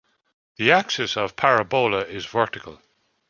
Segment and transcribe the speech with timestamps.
[0.57, 2.81] The axis of the parabola is vertical.